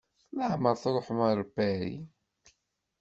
[0.37, 2.07] Leɛmeṛ Tṛuḥem ɣer Paris?